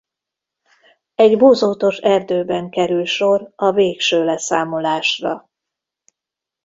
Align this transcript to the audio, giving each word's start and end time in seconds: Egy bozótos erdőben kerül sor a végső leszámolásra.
Egy 1.15 1.37
bozótos 1.37 1.97
erdőben 1.97 2.69
kerül 2.69 3.05
sor 3.05 3.53
a 3.55 3.71
végső 3.71 4.25
leszámolásra. 4.25 5.49